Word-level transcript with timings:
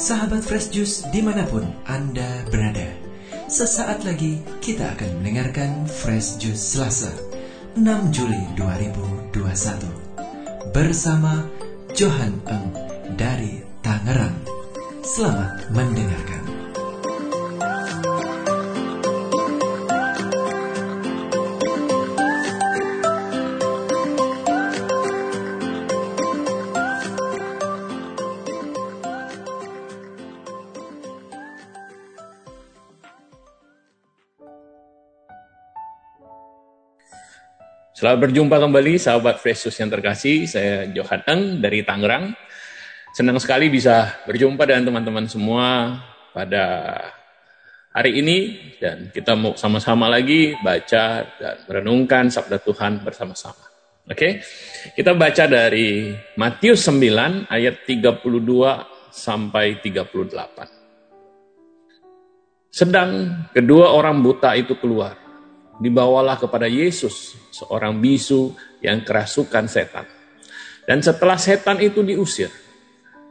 Sahabat 0.00 0.40
Fresh 0.40 0.72
Juice 0.72 1.04
di 1.12 1.20
mana 1.20 1.44
pun 1.44 1.60
Anda 1.84 2.40
berada. 2.48 2.88
Sesaat 3.52 4.00
lagi 4.08 4.40
kita 4.64 4.96
akan 4.96 5.20
mendengarkan 5.20 5.84
Fresh 5.84 6.40
Juice 6.40 6.72
Selasa 6.72 7.12
6 7.76 7.84
Juli 8.08 8.40
2021 8.56 10.72
Bersama 10.72 11.44
Johan 11.92 12.32
Eng 12.48 12.72
dari 13.20 13.60
Tangerang. 13.84 14.40
Selamat 15.04 15.68
mendengarkan 15.68 16.59
Selamat 38.00 38.32
berjumpa 38.32 38.56
kembali 38.56 38.96
sahabat 38.96 39.44
Fresus 39.44 39.76
yang 39.76 39.92
terkasih. 39.92 40.48
Saya 40.48 40.88
Johan 40.88 41.20
Eng 41.28 41.60
dari 41.60 41.84
Tangerang. 41.84 42.32
Senang 43.12 43.36
sekali 43.36 43.68
bisa 43.68 44.24
berjumpa 44.24 44.64
dengan 44.64 44.88
teman-teman 44.88 45.28
semua 45.28 46.00
pada 46.32 46.96
hari 47.92 48.24
ini 48.24 48.56
dan 48.80 49.12
kita 49.12 49.36
mau 49.36 49.52
sama-sama 49.52 50.08
lagi 50.08 50.56
baca 50.64 51.28
dan 51.28 51.60
merenungkan 51.68 52.32
sabda 52.32 52.64
Tuhan 52.64 53.04
bersama-sama. 53.04 53.68
Oke. 54.08 54.40
Kita 54.96 55.12
baca 55.12 55.44
dari 55.44 56.08
Matius 56.40 56.88
9 56.88 57.52
ayat 57.52 57.84
32 57.84 59.12
sampai 59.12 59.76
38. 59.76 62.72
Sedang 62.72 63.44
kedua 63.52 63.92
orang 63.92 64.24
buta 64.24 64.56
itu 64.56 64.72
keluar 64.80 65.29
dibawalah 65.80 66.36
kepada 66.36 66.68
Yesus, 66.68 67.34
seorang 67.50 67.96
bisu 67.98 68.52
yang 68.84 69.00
kerasukan 69.00 69.64
setan. 69.66 70.06
Dan 70.84 71.00
setelah 71.00 71.40
setan 71.40 71.80
itu 71.80 72.04
diusir, 72.04 72.52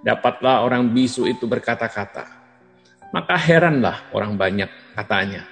dapatlah 0.02 0.66
orang 0.66 0.90
bisu 0.90 1.30
itu 1.30 1.46
berkata-kata. 1.46 2.42
Maka 3.14 3.38
heranlah 3.38 4.10
orang 4.18 4.34
banyak 4.36 4.98
katanya. 4.98 5.46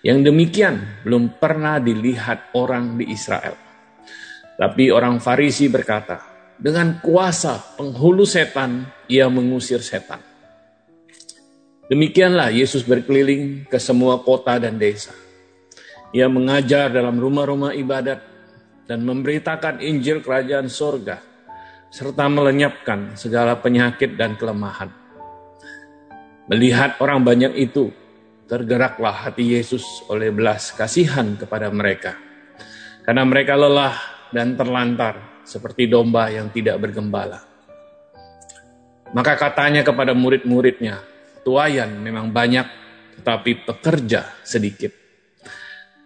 Yang 0.00 0.32
demikian 0.32 1.04
belum 1.04 1.36
pernah 1.36 1.76
dilihat 1.76 2.56
orang 2.56 2.96
di 2.96 3.12
Israel. 3.12 3.56
Tapi 4.58 4.90
orang 4.90 5.20
Farisi 5.20 5.68
berkata, 5.68 6.22
dengan 6.58 6.98
kuasa 6.98 7.78
penghulu 7.78 8.26
setan, 8.26 8.88
ia 9.06 9.30
mengusir 9.30 9.78
setan. 9.78 10.18
Demikianlah 11.88 12.52
Yesus 12.52 12.84
berkeliling 12.84 13.64
ke 13.64 13.80
semua 13.80 14.20
kota 14.20 14.60
dan 14.60 14.76
desa 14.76 15.27
ia 16.12 16.26
mengajar 16.26 16.88
dalam 16.88 17.20
rumah-rumah 17.20 17.76
ibadat 17.76 18.20
dan 18.88 19.04
memberitakan 19.04 19.84
Injil 19.84 20.24
Kerajaan 20.24 20.72
Sorga, 20.72 21.20
serta 21.92 22.24
melenyapkan 22.28 23.16
segala 23.16 23.60
penyakit 23.60 24.16
dan 24.16 24.36
kelemahan. 24.40 24.88
Melihat 26.48 26.96
orang 27.04 27.20
banyak 27.20 27.52
itu, 27.60 27.92
tergeraklah 28.48 29.28
hati 29.28 29.60
Yesus 29.60 29.84
oleh 30.08 30.32
belas 30.32 30.72
kasihan 30.72 31.36
kepada 31.36 31.68
mereka. 31.68 32.16
Karena 33.04 33.24
mereka 33.28 33.52
lelah 33.56 33.96
dan 34.32 34.56
terlantar 34.56 35.44
seperti 35.44 35.88
domba 35.88 36.32
yang 36.32 36.48
tidak 36.48 36.80
bergembala. 36.80 37.44
Maka 39.12 39.36
katanya 39.40 39.84
kepada 39.84 40.12
murid-muridnya, 40.12 41.00
tuayan 41.44 42.00
memang 42.00 42.32
banyak, 42.32 42.64
tetapi 43.20 43.64
pekerja 43.64 44.40
sedikit. 44.44 45.07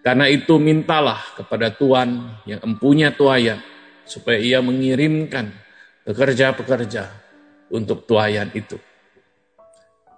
Karena 0.03 0.27
itu 0.27 0.59
mintalah 0.59 1.23
kepada 1.39 1.71
Tuhan 1.71 2.43
yang 2.43 2.59
empunya 2.67 3.15
tuayan 3.15 3.63
supaya 4.03 4.35
ia 4.43 4.59
mengirimkan 4.59 5.55
pekerja-pekerja 6.03 7.07
untuk 7.71 8.03
tuayan 8.03 8.51
itu. 8.51 8.75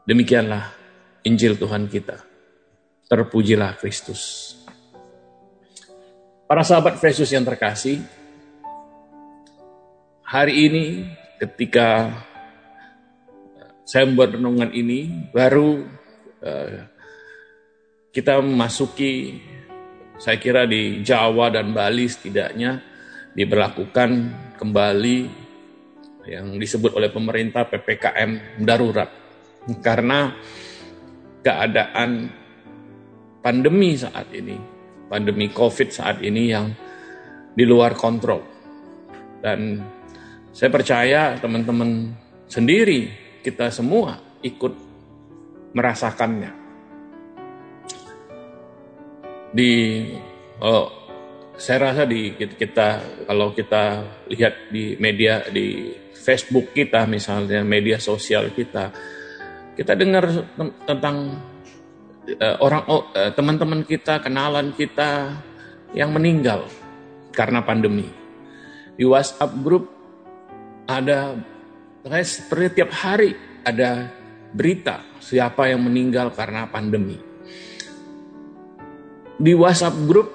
Demikianlah 0.08 0.72
Injil 1.28 1.60
Tuhan 1.60 1.92
kita. 1.92 2.16
Terpujilah 3.04 3.76
Kristus. 3.76 4.56
Para 6.48 6.64
sahabat 6.64 6.96
Yesus 6.96 7.28
yang 7.28 7.44
terkasih, 7.44 8.00
hari 10.24 10.68
ini 10.68 10.84
ketika 11.36 12.08
saya 13.84 14.08
membuat 14.08 14.40
renungan 14.40 14.72
ini, 14.72 15.28
baru 15.28 15.84
uh, 16.40 16.88
kita 18.12 18.40
memasuki 18.40 19.40
saya 20.14 20.38
kira 20.38 20.62
di 20.64 21.02
Jawa 21.02 21.50
dan 21.50 21.74
Bali 21.74 22.06
setidaknya 22.06 22.78
diberlakukan 23.34 24.10
kembali 24.54 25.18
yang 26.30 26.56
disebut 26.56 26.94
oleh 26.94 27.10
pemerintah 27.10 27.66
PPKM 27.66 28.62
darurat 28.62 29.10
karena 29.82 30.32
keadaan 31.44 32.30
pandemi 33.44 33.92
saat 33.98 34.32
ini, 34.32 34.56
pandemi 35.10 35.52
COVID 35.52 35.88
saat 35.92 36.22
ini 36.24 36.42
yang 36.48 36.72
di 37.52 37.64
luar 37.68 37.92
kontrol. 37.92 38.40
Dan 39.44 39.84
saya 40.54 40.72
percaya 40.72 41.36
teman-teman 41.36 42.16
sendiri, 42.48 43.12
kita 43.44 43.68
semua 43.68 44.16
ikut 44.40 44.72
merasakannya 45.76 46.63
di 49.54 49.72
oh, 50.58 50.90
saya 51.54 51.94
rasa 51.94 52.02
di 52.02 52.34
kita 52.34 53.22
kalau 53.30 53.54
kita 53.54 54.02
lihat 54.26 54.74
di 54.74 54.98
media 54.98 55.46
di 55.46 55.94
Facebook 56.10 56.74
kita 56.74 57.06
misalnya 57.06 57.62
media 57.62 58.02
sosial 58.02 58.50
kita 58.50 58.90
kita 59.78 59.94
dengar 59.94 60.26
tentang 60.82 61.38
uh, 62.26 62.56
orang 62.58 62.82
oh, 62.90 63.06
uh, 63.14 63.30
teman-teman 63.30 63.86
kita 63.86 64.18
kenalan 64.18 64.74
kita 64.74 65.38
yang 65.94 66.10
meninggal 66.10 66.66
karena 67.30 67.62
pandemi. 67.62 68.10
Di 68.98 69.06
WhatsApp 69.06 69.54
grup 69.62 69.86
ada 70.90 71.38
seperti 72.02 72.82
tiap 72.82 72.90
hari 72.90 73.34
ada 73.62 74.10
berita 74.50 75.02
siapa 75.22 75.70
yang 75.70 75.86
meninggal 75.86 76.34
karena 76.34 76.66
pandemi 76.66 77.33
di 79.38 79.52
WhatsApp 79.54 79.96
grup 80.06 80.28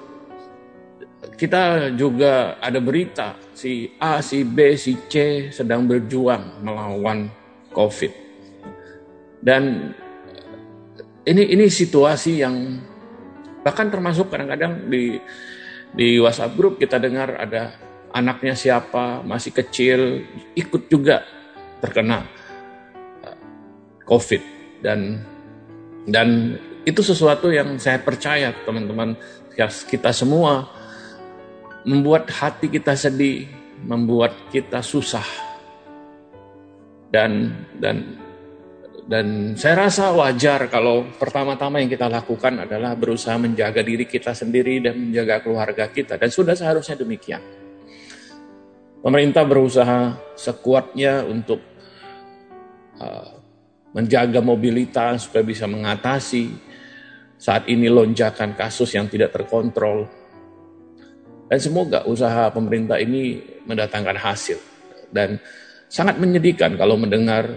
kita 1.40 1.92
juga 1.96 2.60
ada 2.60 2.80
berita 2.84 3.36
si 3.56 3.96
A, 3.96 4.20
si 4.20 4.44
B, 4.44 4.76
si 4.76 4.96
C 5.08 5.48
sedang 5.48 5.88
berjuang 5.88 6.60
melawan 6.60 7.32
COVID. 7.72 8.12
Dan 9.40 9.92
ini 11.24 11.42
ini 11.48 11.64
situasi 11.68 12.44
yang 12.44 12.76
bahkan 13.64 13.88
termasuk 13.88 14.28
kadang-kadang 14.28 14.88
di 14.88 15.16
di 15.96 16.20
WhatsApp 16.20 16.56
grup 16.56 16.76
kita 16.76 17.00
dengar 17.00 17.40
ada 17.40 17.76
anaknya 18.12 18.52
siapa 18.52 19.24
masih 19.24 19.52
kecil 19.54 20.24
ikut 20.56 20.92
juga 20.92 21.24
terkena 21.80 22.26
uh, 23.24 23.36
COVID 24.04 24.42
dan 24.84 25.24
dan 26.08 26.58
itu 26.84 27.00
sesuatu 27.04 27.52
yang 27.52 27.76
saya 27.76 28.00
percaya 28.00 28.56
teman-teman 28.64 29.16
kita 29.88 30.10
semua 30.16 30.68
membuat 31.84 32.28
hati 32.32 32.72
kita 32.72 32.96
sedih, 32.96 33.48
membuat 33.84 34.32
kita 34.48 34.80
susah. 34.80 35.24
Dan 37.10 37.52
dan 37.76 38.16
dan 39.10 39.58
saya 39.58 39.90
rasa 39.90 40.14
wajar 40.14 40.70
kalau 40.70 41.02
pertama-tama 41.18 41.82
yang 41.82 41.90
kita 41.90 42.06
lakukan 42.06 42.62
adalah 42.62 42.94
berusaha 42.94 43.34
menjaga 43.34 43.82
diri 43.82 44.06
kita 44.06 44.30
sendiri 44.30 44.78
dan 44.78 44.94
menjaga 44.94 45.42
keluarga 45.42 45.90
kita 45.90 46.14
dan 46.14 46.30
sudah 46.30 46.54
seharusnya 46.54 46.94
demikian. 46.94 47.42
Pemerintah 49.00 49.42
berusaha 49.48 50.14
sekuatnya 50.36 51.24
untuk 51.26 51.58
uh, 53.00 53.32
menjaga 53.90 54.38
mobilitas 54.38 55.26
supaya 55.26 55.42
bisa 55.42 55.66
mengatasi 55.66 56.69
saat 57.40 57.64
ini 57.72 57.88
lonjakan 57.88 58.52
kasus 58.52 58.92
yang 58.92 59.08
tidak 59.08 59.32
terkontrol. 59.32 60.04
Dan 61.48 61.58
semoga 61.58 62.04
usaha 62.04 62.52
pemerintah 62.52 63.00
ini 63.00 63.40
mendatangkan 63.64 64.20
hasil. 64.20 64.60
Dan 65.08 65.40
sangat 65.88 66.20
menyedihkan 66.20 66.76
kalau 66.76 67.00
mendengar 67.00 67.48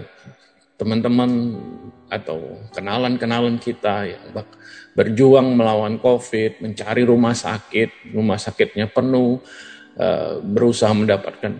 teman-teman 0.74 1.54
atau 2.10 2.58
kenalan-kenalan 2.74 3.60
kita 3.62 4.10
yang 4.10 4.24
berjuang 4.96 5.54
melawan 5.54 6.02
COVID, 6.02 6.64
mencari 6.64 7.02
rumah 7.06 7.36
sakit, 7.36 8.10
rumah 8.10 8.40
sakitnya 8.40 8.90
penuh, 8.90 9.38
eh, 9.94 10.42
berusaha 10.42 10.90
mendapatkan 10.90 11.54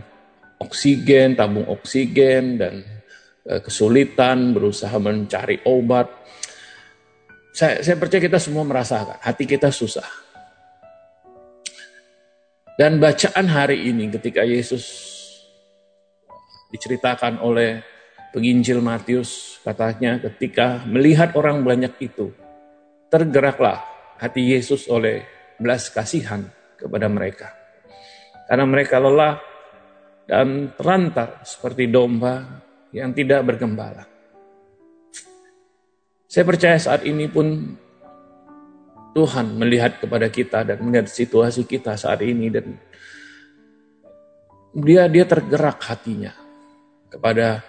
oksigen, 0.59 1.39
tabung 1.39 1.67
oksigen, 1.71 2.59
dan 2.59 2.75
eh, 3.45 3.61
kesulitan, 3.61 4.57
berusaha 4.57 4.97
mencari 4.97 5.61
obat. 5.69 6.09
Saya, 7.55 7.87
saya 7.87 7.95
percaya 7.95 8.19
kita 8.19 8.43
semua 8.43 8.67
merasakan, 8.67 9.15
hati 9.23 9.47
kita 9.47 9.71
susah. 9.71 10.03
Dan 12.75 12.99
bacaan 12.99 13.47
hari 13.47 13.87
ini 13.87 14.11
ketika 14.11 14.43
Yesus 14.43 14.83
diceritakan 16.75 17.39
oleh 17.39 17.79
penginjil 18.35 18.83
Matius, 18.83 19.63
katanya 19.63 20.19
ketika 20.19 20.83
melihat 20.83 21.39
orang 21.39 21.63
banyak 21.63 21.95
itu, 22.03 22.35
tergeraklah 23.07 23.87
hati 24.19 24.51
Yesus 24.51 24.91
oleh 24.91 25.23
belas 25.55 25.87
kasihan 25.95 26.43
kepada 26.75 27.07
mereka. 27.07 27.55
Karena 28.51 28.67
mereka 28.67 28.99
lelah 28.99 29.39
dan 30.27 30.75
terantar 30.75 31.47
seperti 31.47 31.87
domba 31.87 32.43
yang 32.91 33.15
tidak 33.15 33.47
bergembala. 33.47 34.14
Saya 36.35 36.51
percaya 36.51 36.75
saat 36.83 37.07
ini 37.07 37.31
pun 37.31 37.79
Tuhan 39.15 39.55
melihat 39.55 40.03
kepada 40.03 40.27
kita 40.27 40.67
dan 40.67 40.83
melihat 40.83 41.07
situasi 41.07 41.63
kita 41.63 41.95
saat 41.95 42.27
ini 42.27 42.51
dan 42.51 42.75
dia 44.75 45.07
dia 45.07 45.23
tergerak 45.31 45.79
hatinya 45.87 46.35
kepada 47.07 47.63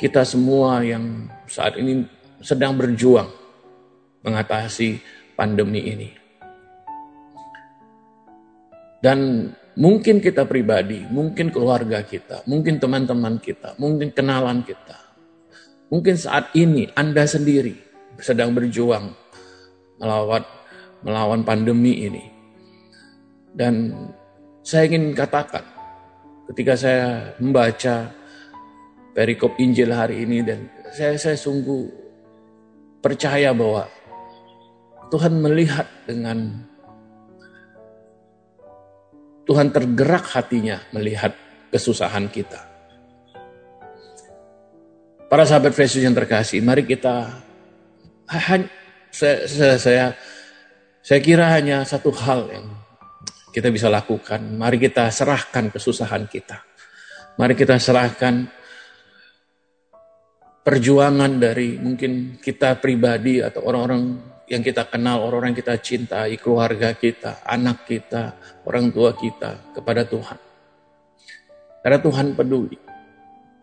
kita 0.00 0.24
semua 0.24 0.80
yang 0.80 1.28
saat 1.52 1.76
ini 1.76 2.08
sedang 2.40 2.80
berjuang 2.80 3.28
mengatasi 4.24 5.04
pandemi 5.36 5.84
ini. 5.92 6.08
Dan 9.04 9.52
mungkin 9.76 10.24
kita 10.24 10.48
pribadi, 10.48 11.04
mungkin 11.12 11.52
keluarga 11.52 12.00
kita, 12.00 12.48
mungkin 12.48 12.80
teman-teman 12.80 13.36
kita, 13.36 13.76
mungkin 13.76 14.16
kenalan 14.16 14.64
kita. 14.64 14.96
Mungkin 15.92 16.16
saat 16.16 16.56
ini 16.56 16.88
Anda 16.96 17.28
sendiri 17.28 17.87
sedang 18.18 18.54
berjuang 18.54 19.14
melawan 19.98 20.42
melawan 21.02 21.42
pandemi 21.46 22.06
ini. 22.06 22.24
Dan 23.54 23.94
saya 24.62 24.86
ingin 24.90 25.14
katakan, 25.14 25.64
ketika 26.52 26.74
saya 26.78 27.32
membaca 27.38 28.10
perikop 29.14 29.56
Injil 29.58 29.90
hari 29.90 30.22
ini 30.22 30.42
dan 30.46 30.70
saya, 30.94 31.18
saya 31.18 31.34
sungguh 31.38 31.88
percaya 33.02 33.50
bahwa 33.54 33.86
Tuhan 35.08 35.40
melihat 35.40 35.86
dengan 36.04 36.68
Tuhan 39.48 39.72
tergerak 39.72 40.28
hatinya 40.36 40.76
melihat 40.92 41.32
kesusahan 41.72 42.28
kita. 42.28 42.68
Para 45.32 45.48
sahabat 45.48 45.72
Yesus 45.72 46.04
yang 46.04 46.12
terkasih, 46.12 46.60
mari 46.60 46.84
kita 46.84 47.47
saya, 48.28 49.48
saya, 49.48 49.74
saya 49.80 50.06
saya 51.08 51.24
kira 51.24 51.48
hanya 51.56 51.88
satu 51.88 52.12
hal 52.12 52.52
yang 52.52 52.68
kita 53.48 53.72
bisa 53.72 53.88
lakukan. 53.88 54.44
Mari 54.44 54.76
kita 54.76 55.08
serahkan 55.08 55.72
kesusahan 55.72 56.28
kita. 56.28 56.60
Mari 57.40 57.56
kita 57.56 57.80
serahkan 57.80 58.44
perjuangan 60.60 61.40
dari 61.40 61.80
mungkin 61.80 62.36
kita 62.36 62.76
pribadi 62.76 63.40
atau 63.40 63.64
orang-orang 63.64 64.20
yang 64.52 64.60
kita 64.60 64.84
kenal, 64.84 65.24
orang-orang 65.24 65.56
kita 65.56 65.80
cintai, 65.80 66.36
keluarga 66.36 66.92
kita, 66.92 67.40
anak 67.48 67.88
kita, 67.88 68.36
orang 68.68 68.92
tua 68.92 69.16
kita 69.16 69.72
kepada 69.72 70.04
Tuhan. 70.04 70.40
Karena 71.80 71.98
Tuhan 72.04 72.36
peduli. 72.36 72.76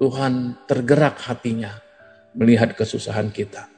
Tuhan 0.01 0.65
tergerak 0.65 1.21
hatinya 1.29 1.77
melihat 2.33 2.73
kesusahan 2.73 3.29
kita. 3.29 3.74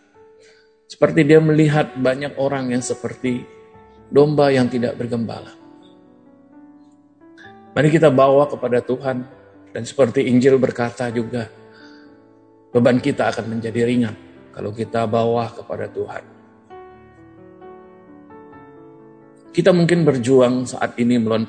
Seperti 0.87 1.27
dia 1.27 1.43
melihat 1.43 1.99
banyak 1.99 2.39
orang 2.39 2.71
yang 2.71 2.79
seperti 2.79 3.43
domba 4.07 4.47
yang 4.55 4.71
tidak 4.71 4.95
bergembala. 4.95 5.51
Mari 7.75 7.91
kita 7.91 8.07
bawa 8.07 8.47
kepada 8.47 8.79
Tuhan 8.79 9.27
dan 9.75 9.83
seperti 9.83 10.31
Injil 10.31 10.55
berkata 10.55 11.11
juga 11.11 11.51
beban 12.71 13.03
kita 13.03 13.27
akan 13.35 13.59
menjadi 13.59 13.83
ringan 13.83 14.15
kalau 14.55 14.71
kita 14.71 15.03
bawa 15.05 15.51
kepada 15.51 15.91
Tuhan. 15.91 16.23
Kita 19.51 19.75
mungkin 19.75 20.07
berjuang 20.07 20.65
saat 20.71 20.95
ini 20.95 21.19
melawan 21.19 21.45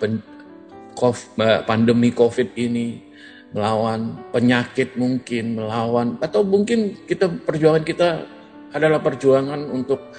pandemi 1.62 2.11
COVID 2.11 2.58
ini, 2.58 3.06
melawan 3.55 4.19
penyakit 4.34 4.99
mungkin, 4.99 5.62
melawan 5.62 6.19
atau 6.19 6.43
mungkin 6.43 7.06
kita 7.06 7.31
perjuangan 7.46 7.84
kita 7.87 8.38
adalah 8.73 9.00
perjuangan 9.00 9.69
untuk 9.73 10.12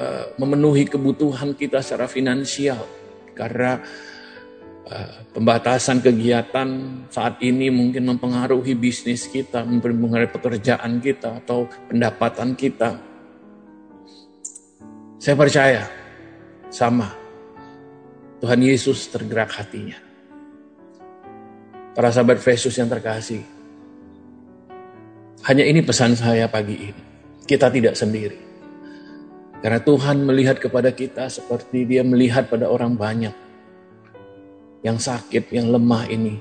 Eh, 0.00 0.26
memenuhi 0.40 0.88
kebutuhan 0.88 1.52
kita 1.52 1.84
secara 1.84 2.08
finansial 2.08 2.88
karena 3.36 3.82
uh, 4.88 5.12
pembatasan 5.36 6.00
kegiatan 6.00 6.68
saat 7.12 7.36
ini 7.44 7.68
mungkin 7.68 8.08
mempengaruhi 8.08 8.78
bisnis 8.80 9.28
kita, 9.28 9.60
mempengaruhi 9.60 10.32
pekerjaan 10.32 11.04
kita 11.04 11.44
atau 11.44 11.68
pendapatan 11.90 12.56
kita. 12.56 12.96
Saya 15.20 15.36
percaya 15.36 15.84
sama 16.72 17.12
Tuhan 18.40 18.62
Yesus 18.64 19.04
tergerak 19.12 19.52
hatinya. 19.52 20.00
Para 21.92 22.08
sahabat 22.08 22.40
Yesus 22.40 22.72
yang 22.80 22.88
terkasih, 22.88 23.44
hanya 25.44 25.64
ini 25.68 25.84
pesan 25.84 26.16
saya 26.16 26.48
pagi 26.48 26.78
ini. 26.88 27.09
Kita 27.50 27.66
tidak 27.66 27.98
sendiri. 27.98 28.38
Karena 29.58 29.82
Tuhan 29.82 30.22
melihat 30.22 30.62
kepada 30.62 30.94
kita 30.94 31.26
seperti 31.26 31.82
dia 31.82 32.06
melihat 32.06 32.46
pada 32.46 32.70
orang 32.70 32.94
banyak. 32.94 33.34
Yang 34.86 35.10
sakit, 35.10 35.50
yang 35.50 35.74
lemah 35.74 36.06
ini. 36.06 36.38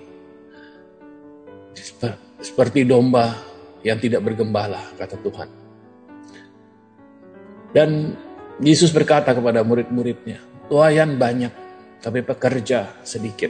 Seperti 2.38 2.86
domba 2.86 3.34
yang 3.82 3.98
tidak 3.98 4.22
bergembala, 4.22 4.86
kata 5.02 5.18
Tuhan. 5.18 5.50
Dan 7.74 8.14
Yesus 8.62 8.94
berkata 8.94 9.34
kepada 9.34 9.66
murid-muridnya, 9.66 10.46
Tuayan 10.70 11.18
banyak, 11.18 11.52
tapi 12.06 12.22
pekerja 12.22 13.02
sedikit. 13.02 13.50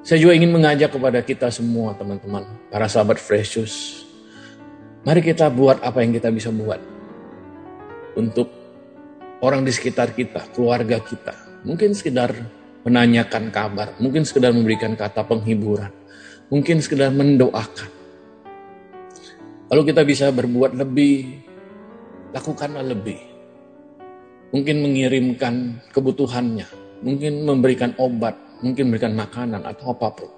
Saya 0.00 0.24
juga 0.24 0.32
ingin 0.32 0.56
mengajak 0.56 0.96
kepada 0.96 1.20
kita 1.20 1.52
semua 1.52 1.92
teman-teman, 1.92 2.48
para 2.72 2.88
sahabat 2.88 3.20
Precious. 3.20 4.05
Mari 5.06 5.22
kita 5.22 5.46
buat 5.54 5.86
apa 5.86 6.02
yang 6.02 6.18
kita 6.18 6.34
bisa 6.34 6.50
buat 6.50 6.82
untuk 8.18 8.50
orang 9.38 9.62
di 9.62 9.70
sekitar 9.70 10.10
kita, 10.18 10.50
keluarga 10.50 10.98
kita. 10.98 11.62
Mungkin 11.62 11.94
sekedar 11.94 12.34
menanyakan 12.82 13.54
kabar, 13.54 13.94
mungkin 14.02 14.26
sekedar 14.26 14.50
memberikan 14.50 14.98
kata 14.98 15.22
penghiburan, 15.22 15.94
mungkin 16.50 16.82
sekedar 16.82 17.14
mendoakan. 17.14 17.90
Kalau 19.70 19.82
kita 19.86 20.02
bisa 20.02 20.34
berbuat 20.34 20.74
lebih, 20.74 21.38
lakukanlah 22.34 22.82
lebih. 22.82 23.22
Mungkin 24.50 24.90
mengirimkan 24.90 25.86
kebutuhannya, 25.94 26.66
mungkin 27.06 27.46
memberikan 27.46 27.94
obat, 28.02 28.34
mungkin 28.58 28.90
memberikan 28.90 29.14
makanan 29.14 29.62
atau 29.70 29.94
apa 29.94 30.08
pun. 30.18 30.30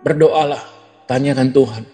Berdoalah, 0.00 0.64
tanyakan 1.04 1.52
Tuhan. 1.52 1.84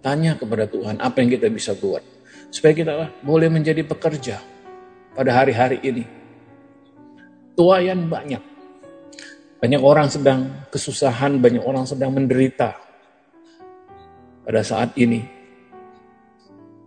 Tanya 0.00 0.32
kepada 0.36 0.64
Tuhan 0.64 0.96
apa 0.96 1.20
yang 1.20 1.28
kita 1.36 1.52
bisa 1.52 1.76
buat 1.76 2.00
supaya 2.48 2.72
kita 2.72 2.92
boleh 3.20 3.52
menjadi 3.52 3.84
pekerja 3.84 4.40
pada 5.12 5.30
hari-hari 5.36 5.78
ini. 5.84 6.04
Tuayan 7.54 8.08
banyak. 8.08 8.42
Banyak 9.60 9.82
orang 9.84 10.08
sedang 10.08 10.64
kesusahan, 10.72 11.36
banyak 11.36 11.60
orang 11.60 11.84
sedang 11.84 12.16
menderita 12.16 12.80
pada 14.40 14.64
saat 14.64 14.96
ini. 14.96 15.20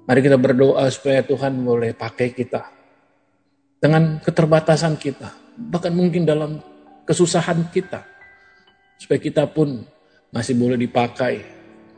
Mari 0.03 0.19
kita 0.19 0.35
berdoa 0.35 0.89
supaya 0.89 1.21
Tuhan 1.21 1.63
boleh 1.63 1.93
pakai 1.93 2.33
kita 2.33 2.65
dengan 3.77 4.19
keterbatasan 4.19 4.97
kita, 4.97 5.31
bahkan 5.69 5.93
mungkin 5.93 6.25
dalam 6.25 6.59
kesusahan 7.05 7.69
kita, 7.69 8.03
supaya 8.97 9.19
kita 9.21 9.47
pun 9.47 9.85
masih 10.33 10.57
boleh 10.57 10.75
dipakai 10.81 11.45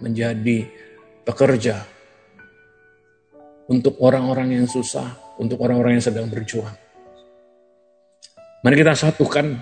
menjadi 0.04 0.68
pekerja 1.26 1.82
untuk 3.66 3.98
orang-orang 3.98 4.62
yang 4.62 4.68
susah, 4.70 5.36
untuk 5.42 5.58
orang-orang 5.66 5.98
yang 5.98 6.06
sedang 6.06 6.30
berjuang. 6.30 6.78
Mari 8.62 8.76
kita 8.82 8.94
satukan 8.94 9.58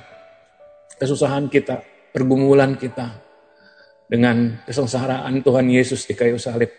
kesusahan 1.00 1.48
kita, 1.48 1.84
pergumulan 2.12 2.75
kita 2.75 3.20
dengan 4.08 4.60
kesengsaraan 4.67 5.39
Tuhan 5.39 5.67
Yesus 5.72 6.03
di 6.08 6.13
kayu 6.15 6.36
salib. 6.36 6.72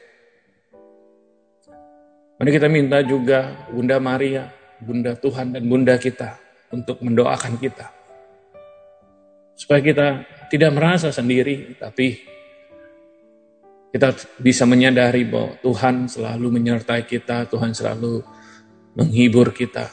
Mari 2.40 2.50
kita 2.52 2.68
minta 2.68 3.00
juga 3.00 3.68
Bunda 3.72 3.96
Maria, 4.00 4.48
Bunda 4.80 5.16
Tuhan 5.16 5.56
dan 5.56 5.64
Bunda 5.64 5.96
kita 5.96 6.36
untuk 6.72 7.00
mendoakan 7.00 7.56
kita. 7.56 7.88
Supaya 9.54 9.80
kita 9.80 10.06
tidak 10.50 10.70
merasa 10.74 11.14
sendiri, 11.14 11.78
tapi 11.78 12.33
kita 13.94 14.10
bisa 14.42 14.66
menyadari 14.66 15.22
bahwa 15.22 15.54
Tuhan 15.62 16.10
selalu 16.10 16.58
menyertai 16.58 17.06
kita, 17.06 17.46
Tuhan 17.46 17.70
selalu 17.70 18.26
menghibur 18.98 19.54
kita, 19.54 19.86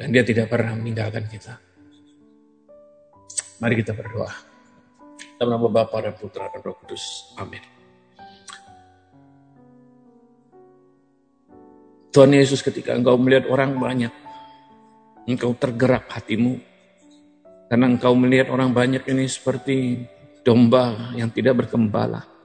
dan 0.00 0.08
dia 0.08 0.24
tidak 0.24 0.48
pernah 0.48 0.72
meninggalkan 0.72 1.28
kita. 1.28 1.60
Mari 3.60 3.84
kita 3.84 3.92
berdoa. 3.92 4.32
Dalam 5.36 5.60
nama 5.60 5.68
Bapa 5.68 6.08
dan 6.08 6.16
Putra 6.16 6.48
dan 6.48 6.64
Roh 6.64 6.72
Kudus. 6.80 7.36
Amin. 7.36 7.60
Tuhan 12.08 12.32
Yesus 12.32 12.64
ketika 12.64 12.96
engkau 12.96 13.20
melihat 13.20 13.44
orang 13.52 13.76
banyak, 13.76 14.10
engkau 15.28 15.52
tergerak 15.52 16.08
hatimu. 16.16 16.56
Karena 17.68 17.92
engkau 17.92 18.16
melihat 18.16 18.48
orang 18.48 18.72
banyak 18.72 19.04
ini 19.04 19.28
seperti 19.28 20.00
domba 20.40 21.12
yang 21.12 21.28
tidak 21.28 21.60
bergembala. 21.60 22.37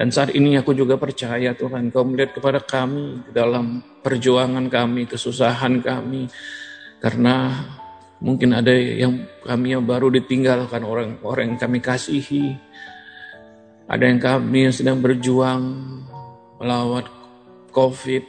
Dan 0.00 0.08
saat 0.08 0.32
ini 0.32 0.56
aku 0.56 0.72
juga 0.72 0.96
percaya 0.96 1.52
Tuhan 1.52 1.92
kau 1.92 2.08
melihat 2.08 2.40
kepada 2.40 2.56
kami 2.56 3.20
dalam 3.36 3.84
perjuangan 4.00 4.64
kami, 4.72 5.04
kesusahan 5.04 5.84
kami. 5.84 6.24
Karena 7.04 7.52
mungkin 8.24 8.56
ada 8.56 8.72
yang 8.72 9.28
kami 9.44 9.76
yang 9.76 9.84
baru 9.84 10.08
ditinggalkan 10.08 10.88
orang-orang 10.88 11.52
yang 11.52 11.60
kami 11.60 11.84
kasihi. 11.84 12.56
Ada 13.92 14.08
yang 14.08 14.20
kami 14.24 14.72
yang 14.72 14.72
sedang 14.72 15.04
berjuang 15.04 15.68
melawan 16.56 17.04
COVID. 17.68 18.24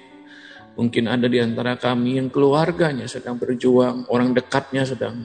Mungkin 0.75 1.07
ada 1.07 1.31
di 1.31 1.39
antara 1.39 1.79
kami 1.79 2.19
yang 2.19 2.27
keluarganya 2.27 3.07
sedang 3.07 3.39
berjuang, 3.39 4.11
orang 4.11 4.35
dekatnya 4.35 4.83
sedang 4.83 5.23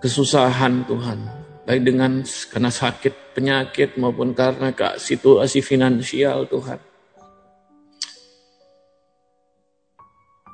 kesusahan 0.00 0.88
Tuhan. 0.88 1.43
Baik 1.64 1.80
dengan 1.80 2.20
karena 2.52 2.68
sakit, 2.68 3.32
penyakit 3.32 3.96
maupun 3.96 4.36
karena 4.36 4.76
kak, 4.76 5.00
situasi 5.00 5.64
finansial 5.64 6.44
Tuhan. 6.44 6.76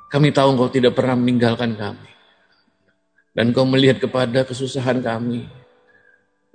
Kami 0.07 0.31
tahu 0.31 0.55
Engkau 0.55 0.71
tidak 0.71 0.95
pernah 0.95 1.19
meninggalkan 1.19 1.75
kami. 1.75 2.11
Dan 3.35 3.51
Engkau 3.51 3.67
melihat 3.67 3.99
kepada 3.99 4.47
kesusahan 4.47 5.03
kami. 5.03 5.51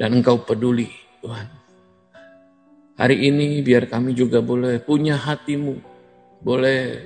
Dan 0.01 0.21
Engkau 0.21 0.41
peduli 0.41 0.89
Tuhan. 1.21 1.49
Hari 2.97 3.29
ini 3.29 3.61
biar 3.61 3.85
kami 3.93 4.17
juga 4.17 4.41
boleh 4.41 4.81
punya 4.81 5.21
hatimu. 5.21 5.77
Boleh 6.41 7.05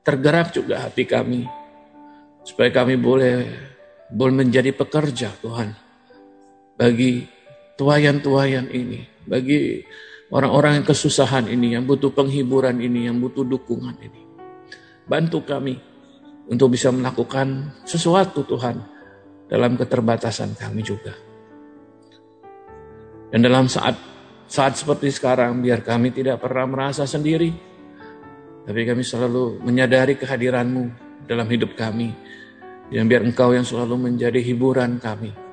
tergerak 0.00 0.56
juga 0.56 0.88
hati 0.88 1.04
kami. 1.04 1.44
Supaya 2.40 2.72
kami 2.72 2.96
boleh 2.96 3.36
boleh 4.08 4.34
menjadi 4.48 4.72
pekerja 4.72 5.28
Tuhan 5.44 5.87
bagi 6.78 7.26
tuayan-tuayan 7.74 8.70
ini, 8.70 9.02
bagi 9.26 9.82
orang-orang 10.30 10.80
yang 10.80 10.86
kesusahan 10.86 11.50
ini, 11.50 11.74
yang 11.74 11.82
butuh 11.82 12.14
penghiburan 12.14 12.78
ini, 12.78 13.10
yang 13.10 13.18
butuh 13.18 13.42
dukungan 13.42 13.98
ini. 13.98 14.22
Bantu 15.10 15.42
kami 15.42 15.74
untuk 16.46 16.70
bisa 16.70 16.94
melakukan 16.94 17.74
sesuatu 17.82 18.46
Tuhan 18.46 18.78
dalam 19.50 19.74
keterbatasan 19.74 20.54
kami 20.54 20.86
juga. 20.86 21.12
Dan 23.28 23.44
dalam 23.44 23.66
saat 23.66 23.98
saat 24.48 24.78
seperti 24.78 25.12
sekarang, 25.12 25.60
biar 25.60 25.84
kami 25.84 26.14
tidak 26.14 26.40
pernah 26.40 26.64
merasa 26.64 27.04
sendiri, 27.04 27.52
tapi 28.64 28.80
kami 28.86 29.04
selalu 29.04 29.60
menyadari 29.60 30.16
kehadiranmu 30.16 30.84
dalam 31.28 31.44
hidup 31.52 31.76
kami, 31.76 32.14
dan 32.88 33.04
biar 33.04 33.26
engkau 33.26 33.52
yang 33.52 33.66
selalu 33.66 34.08
menjadi 34.08 34.40
hiburan 34.40 34.96
kami. 34.96 35.47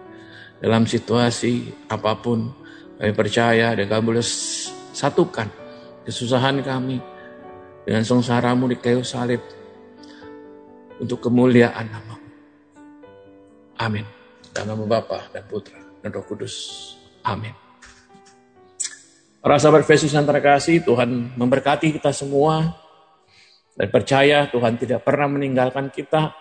Dalam 0.60 0.88
situasi 0.88 1.68
apa 1.92 2.16
pun, 2.18 2.50
kami 2.96 3.12
percaya 3.12 3.76
dan 3.76 3.86
kami 3.92 4.02
boleh 4.16 4.26
satukan 4.96 5.52
kesusahan 6.08 6.64
kami 6.64 7.02
dengan 7.84 8.02
sengsaramu 8.06 8.72
di 8.72 8.78
kayu 8.80 9.04
salib 9.04 9.44
untuk 11.02 11.20
kemuliaan 11.20 11.86
nama. 11.92 12.16
Amin. 13.84 14.08
Dalam 14.56 14.80
nama 14.80 14.86
Bapa 14.88 15.28
dan 15.36 15.44
Putra 15.44 15.76
dan 16.00 16.10
Roh 16.16 16.24
Kudus. 16.24 16.56
Amin. 17.28 17.52
Para 19.44 19.62
sahabat 19.62 19.86
Yesus 19.86 20.10
yang 20.16 20.26
terkasih, 20.26 20.82
Tuhan 20.82 21.36
memberkati 21.38 21.94
kita 21.94 22.10
semua 22.16 22.74
dan 23.76 23.88
percaya 23.92 24.48
Tuhan 24.50 24.80
tidak 24.80 25.04
pernah 25.04 25.28
meninggalkan 25.30 25.92
kita 25.92 26.34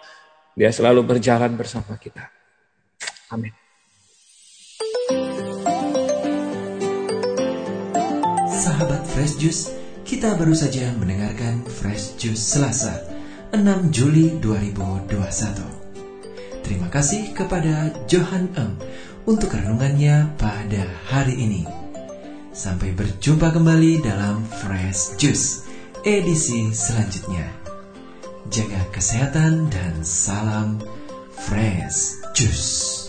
dia 0.54 0.71
selalu 0.71 1.02
berjalan 1.02 1.52
bersama 1.59 1.99
kita. 1.99 2.30
Amin. 3.35 3.63
Fresh 9.25 9.40
Juice, 9.40 9.73
kita 10.04 10.37
baru 10.37 10.52
saja 10.52 10.93
mendengarkan 11.00 11.64
Fresh 11.64 12.21
Juice 12.21 12.45
Selasa, 12.45 13.09
6 13.57 13.88
Juli 13.88 14.37
2021. 14.37 16.61
Terima 16.61 16.93
kasih 16.93 17.33
kepada 17.33 17.88
Johan 18.04 18.52
Em 18.52 18.76
untuk 19.25 19.57
renungannya 19.57 20.28
pada 20.37 20.85
hari 21.09 21.40
ini. 21.40 21.64
Sampai 22.52 22.93
berjumpa 22.93 23.49
kembali 23.49 24.04
dalam 24.04 24.45
Fresh 24.45 25.16
Juice 25.16 25.64
edisi 26.04 26.69
selanjutnya 26.76 27.49
jaga 28.52 28.93
kesehatan 28.93 29.73
dan 29.73 30.04
salam 30.04 30.85
fresh 31.33 32.21
juice. 32.37 33.03